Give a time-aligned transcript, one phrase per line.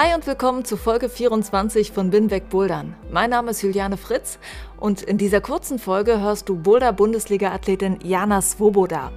[0.00, 2.94] Hi und willkommen zu Folge 24 von Bin weg Bouldern.
[3.10, 4.38] Mein Name ist Juliane Fritz
[4.76, 9.10] und in dieser kurzen Folge hörst du Boulder-Bundesliga-Athletin Jana Svoboda.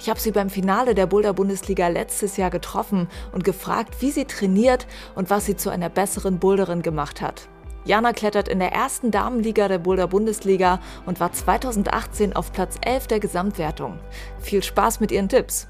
[0.00, 4.88] Ich habe sie beim Finale der Boulder-Bundesliga letztes Jahr getroffen und gefragt, wie sie trainiert
[5.14, 7.46] und was sie zu einer besseren Boulderin gemacht hat.
[7.84, 13.06] Jana klettert in der ersten Damenliga der Boulder Bundesliga und war 2018 auf Platz 11
[13.06, 14.00] der Gesamtwertung.
[14.40, 15.68] Viel Spaß mit ihren Tipps!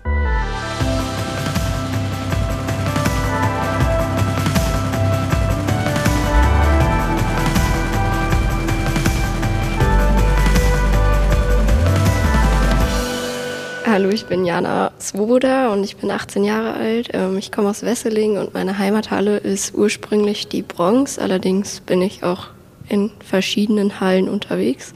[13.94, 17.10] Hallo, ich bin Jana Svoboda und ich bin 18 Jahre alt.
[17.12, 21.16] Ähm, ich komme aus Wesseling und meine Heimathalle ist ursprünglich die Bronx.
[21.16, 22.48] Allerdings bin ich auch
[22.88, 24.94] in verschiedenen Hallen unterwegs.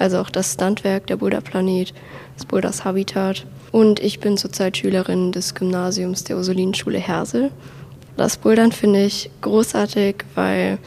[0.00, 1.94] Also auch das Standwerk, der Boulder Planet,
[2.34, 3.46] das Boulders Habitat.
[3.70, 7.52] Und ich bin zurzeit Schülerin des Gymnasiums der Ursulinenschule Hersel.
[8.16, 10.78] Das Bouldern finde ich großartig, weil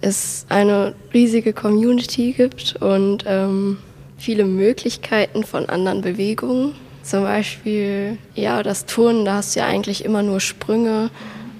[0.00, 3.78] es eine riesige Community gibt und ähm,
[4.18, 6.74] viele Möglichkeiten von anderen Bewegungen.
[7.04, 11.10] Zum Beispiel, ja, das Turnen, da hast du ja eigentlich immer nur Sprünge.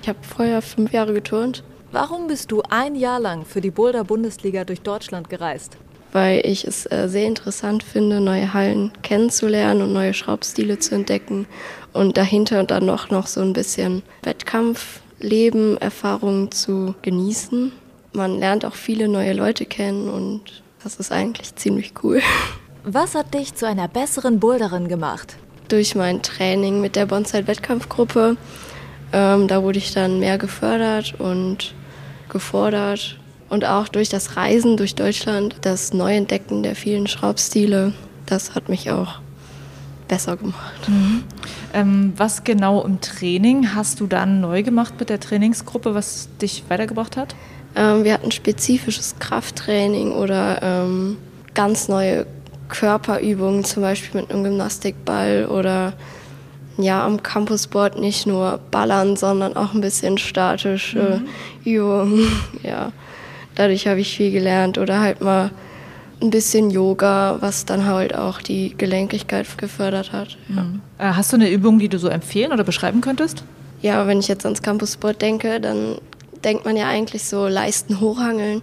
[0.01, 1.63] Ich habe vorher fünf Jahre geturnt.
[1.93, 5.77] Warum bist du ein Jahr lang für die Boulder-Bundesliga durch Deutschland gereist?
[6.13, 11.47] Weil ich es äh, sehr interessant finde, neue Hallen kennenzulernen und neue Schraubstile zu entdecken
[11.93, 17.71] und dahinter dann noch, noch so ein bisschen Wettkampfleben, Erfahrungen zu genießen.
[18.15, 22.23] Man lernt auch viele neue Leute kennen und das ist eigentlich ziemlich cool.
[22.87, 25.37] Was hat dich zu einer besseren Boulderin gemacht?
[25.69, 28.37] Durch mein Training mit der Bonsai-Wettkampfgruppe.
[29.11, 31.75] Ähm, da wurde ich dann mehr gefördert und
[32.29, 33.19] gefordert.
[33.49, 37.95] Und auch durch das Reisen durch Deutschland, das Neuentdecken der vielen Schraubstile,
[38.27, 39.21] das hat mich auch
[40.07, 40.87] besser gemacht.
[40.87, 41.25] Mhm.
[41.73, 46.65] Ähm, was genau im Training hast du dann neu gemacht mit der Trainingsgruppe, was dich
[46.69, 47.35] weitergebracht hat?
[47.77, 51.17] Ähm, wir hatten spezifisches Krafttraining oder ähm,
[51.55, 52.27] ganz neue
[52.69, 55.95] Körperübungen, zum Beispiel mit einem Gymnastikball oder
[56.77, 61.23] ja, am Campusboard nicht nur ballern, sondern auch ein bisschen statische
[61.65, 61.71] mhm.
[61.71, 62.29] Übungen.
[62.63, 62.93] Ja,
[63.55, 65.51] dadurch habe ich viel gelernt oder halt mal
[66.23, 70.39] ein bisschen Yoga, was dann halt auch die Gelenkigkeit gefördert hat.
[70.49, 70.63] Ja.
[70.63, 70.81] Mhm.
[70.99, 73.45] Äh, hast du eine Übung, die du so empfehlen oder beschreiben könntest?
[73.83, 75.97] Ja, wenn ich jetzt ans Campusboard denke, dann
[76.45, 78.63] denkt man ja eigentlich so Leisten hochhangeln.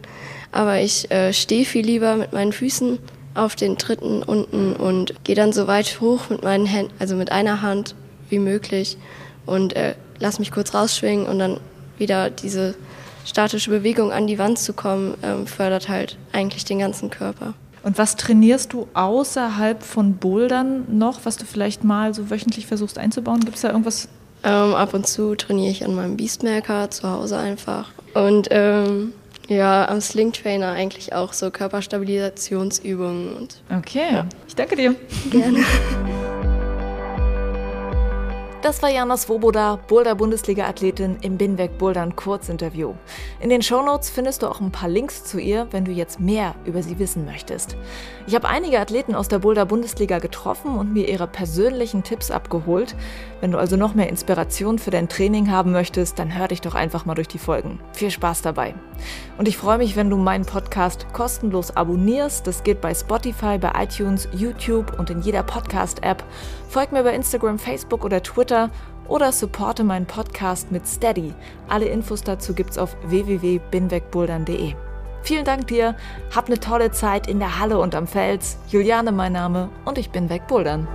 [0.51, 2.99] Aber ich äh, stehe viel lieber mit meinen Füßen
[3.33, 7.31] auf den dritten unten und gehe dann so weit hoch mit meinen Händen, also mit
[7.31, 7.95] einer Hand
[8.29, 8.97] wie möglich
[9.45, 11.59] und äh, lass mich kurz rausschwingen und dann
[11.97, 12.75] wieder diese
[13.25, 17.53] statische Bewegung an die Wand zu kommen, ähm, fördert halt eigentlich den ganzen Körper.
[17.83, 22.97] Und was trainierst du außerhalb von Bouldern noch, was du vielleicht mal so wöchentlich versuchst
[22.97, 23.39] einzubauen?
[23.39, 24.07] Gibt es da irgendwas?
[24.43, 27.91] Ähm, ab und zu trainiere ich an meinem Beastmaker zu Hause einfach.
[28.13, 29.13] Und ähm,
[29.51, 33.35] ja, am Sling Trainer eigentlich auch so Körperstabilisationsübungen.
[33.35, 34.25] Und, okay, ja.
[34.47, 34.95] ich danke dir.
[35.29, 35.59] Gerne.
[38.61, 42.93] Das war Jana Svoboda, Boulder-Bundesliga-Athletin im Binweg Bouldern Kurzinterview.
[43.39, 46.53] In den Shownotes findest du auch ein paar Links zu ihr, wenn du jetzt mehr
[46.63, 47.75] über sie wissen möchtest.
[48.27, 52.95] Ich habe einige Athleten aus der Boulder-Bundesliga getroffen und mir ihre persönlichen Tipps abgeholt.
[53.39, 56.75] Wenn du also noch mehr Inspiration für dein Training haben möchtest, dann hör dich doch
[56.75, 57.79] einfach mal durch die Folgen.
[57.93, 58.75] Viel Spaß dabei.
[59.39, 62.47] Und ich freue mich, wenn du meinen Podcast kostenlos abonnierst.
[62.47, 66.23] Das geht bei Spotify, bei iTunes, YouTube und in jeder Podcast-App.
[66.69, 68.69] Folg mir bei Instagram, Facebook oder Twitter
[69.09, 71.33] oder supporte meinen Podcast mit Steady.
[71.67, 74.73] Alle Infos dazu gibt's auf www.binwegbouldern.de.
[75.23, 75.93] Vielen Dank dir,
[76.33, 78.57] hab eine tolle Zeit in der Halle und am Fels.
[78.69, 80.87] Juliane mein Name und ich bin wegbouldern.